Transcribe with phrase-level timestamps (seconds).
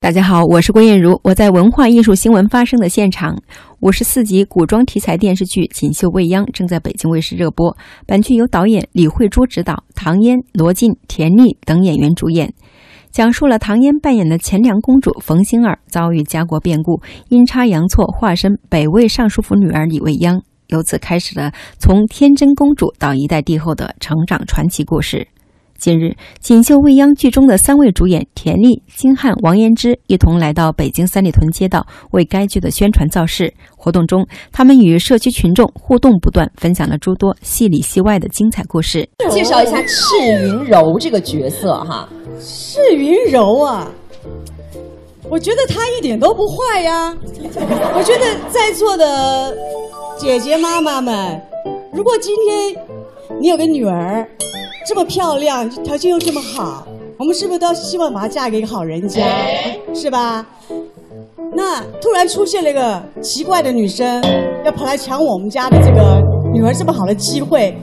[0.00, 3.36] 大家好，我是郭艳茹，我在文化艺术新闻发生的现场。
[3.80, 7.76] 五十四集古装题材电视剧《锦绣未央》正在北京卫视热播。
[8.06, 12.54] 本剧由导演李慧珠执导，唐嫣、罗晋、田丽等演员主演，
[13.10, 25.26] 讲述了唐嫣扮演的钱粮公主冯星儿遭遇家国变故，阴差阳错化身北魏尚书府女儿李未央，由此开始了从天真公主到一代帝后的成长传奇故事。
[25.78, 26.06] 近日，
[26.40, 33.54] 《锦绣未央》剧中的三位主演田丽、金瀚、王嫣之一同来到北京三里屯街道为该剧的宣传造势。
[33.76, 39.08] 活动中，他们与社区群众互动不断，分享了诸多戏里戏外的精彩故事。
[39.30, 42.08] 介绍一下赤云柔这个角色哈，
[42.40, 43.88] 赤云柔啊，
[45.30, 47.16] 我觉得她一点都不坏呀。
[47.24, 49.56] 我觉得在座的
[50.18, 51.40] 姐姐妈妈们，
[51.92, 52.84] 如果今天
[53.40, 54.28] 你有个女儿。
[54.88, 56.88] 这么漂亮，条件又这么好，
[57.18, 59.22] 我们是不是都希望把她嫁给一个好人家，
[59.94, 60.46] 是吧？
[61.54, 64.24] 那突然出现了一个奇怪的女生，
[64.64, 66.22] 要跑来抢我们家的这个
[66.54, 67.76] 女儿这么好的机会，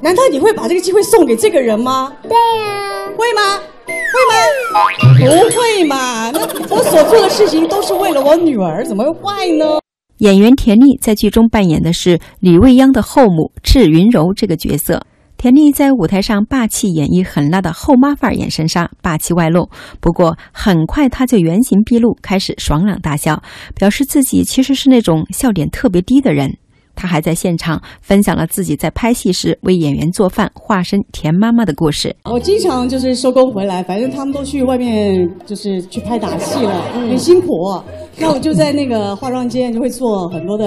[0.00, 2.10] 难道你会把这个机会送给这个人吗？
[2.22, 3.60] 对呀，会吗？
[3.86, 4.24] 会
[4.72, 4.80] 吗？
[5.18, 6.30] 不会嘛？
[6.30, 6.40] 那
[6.74, 9.78] 我所做的事情都是为了我女儿，怎么会坏呢？
[10.20, 15.02] 演员田丽在剧中扮演的是李未央的后母赤云柔这个角色。
[15.36, 19.68] 田丽在舞台上霸气演绎狠辣的后妈范儿眼神杀，霸气外露。
[20.00, 23.42] 不过很快她就原形毕露，开始爽朗大笑，
[23.74, 26.56] 表示自己其实是那种笑点特别低的人。
[26.98, 32.16] 她还在现场分享了自己在拍戏时为演员做饭、化身田妈妈的故事。
[32.24, 37.46] 我经常就是收工回来，反正他们都去外面就是去拍打戏了，很辛苦。
[38.18, 40.66] 那我就在那个化妆间就会做很多的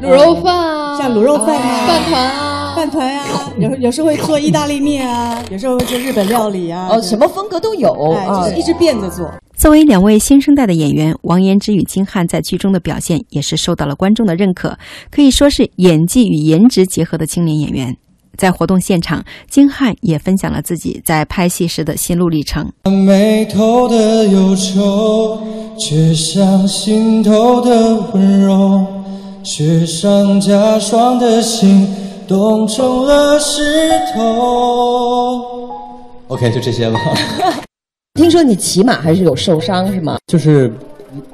[0.00, 2.45] 卤肉饭啊，像卤肉饭啊、饭团啊、
[2.76, 9.26] 饭团啊，有有时候会做意大利面啊，有时候会做日本料理啊，哦，什么风格都有，哎，就是一直变着做。
[9.56, 14.76] 作为两位新生代的演员，王嫣之与金瀚在剧中的表现也是受到了观众的认可，
[15.10, 17.96] 可以说是演技与颜值结合的青年演员。
[18.36, 22.70] 在活动现场，金瀚也分享了自己在拍戏时的心路历程。
[23.06, 25.40] 眉头的忧愁，
[25.78, 28.86] 却像心头的温柔，
[29.42, 31.88] 雪上加霜的心
[32.28, 33.62] 冻成了石
[34.14, 35.70] 头。
[36.28, 37.00] OK，就这些吧。
[38.14, 40.18] 听说你骑马还是有受伤是吗？
[40.26, 40.72] 就是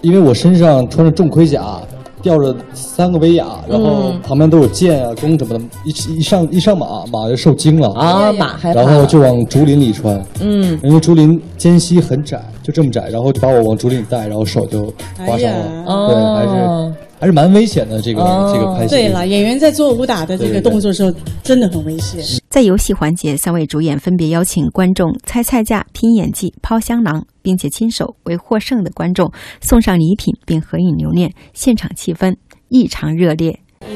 [0.00, 1.80] 因为我身上穿着重盔甲。
[2.20, 14.84] 吊着三个威亚，然后旁边都有剑啊、弓什么的，一一上一上马，马就受惊了啊，马害然后就往竹林里穿，嗯，因为竹林间隙很窄，就这么窄，然后就把我往竹林里带，然后手就
[15.26, 18.20] 划伤了，对，还是还是蛮危险的这个
[18.52, 18.88] 这个拍戏。
[18.88, 22.20] 对了，演员在做武打的这个动作的时候，真的很危险。
[22.50, 27.24] 在游戏环节，三位主演分别邀请观众猜菜价、拼演技、抛香囊。
[27.44, 29.28] 并且亲手为获胜的观众
[29.60, 32.32] 送上礼品，并合影留念，现场气氛
[32.68, 33.58] 异常热烈。
[33.80, 33.90] 嗯，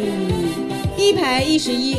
[0.99, 1.93] 一排一十一，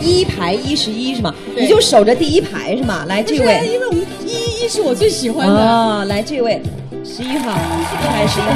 [0.00, 1.34] 一一排一十一是吗？
[1.56, 3.04] 你就守着第一排是吗？
[3.06, 6.04] 来这位，因为我们一一是我最喜欢的啊。
[6.04, 6.62] 来这位，
[7.04, 8.50] 十一号，一排十一号，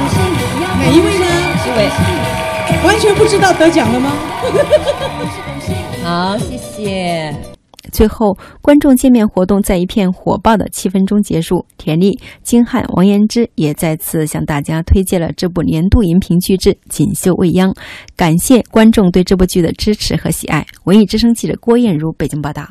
[0.79, 1.25] 哪一位呢？
[1.63, 1.87] 这位，
[2.83, 4.11] 完全不知道得奖了吗？
[6.03, 7.35] 好，谢谢。
[7.91, 11.63] 最后，观众见面活动在一片火爆的气氛中结束。
[11.77, 17.69] 田丽、金瀚、王嫣之也再次向大家推荐了这部年度荧屏巨制《锦绣未央》，
[18.15, 20.65] 感谢观众对这部剧的支持和喜爱。
[20.85, 22.67] 文艺之声记者郭艳茹北京报道。